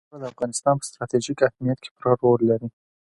[0.09, 2.67] خاوره د افغانستان په ستراتیژیک اهمیت کې پوره رول لري.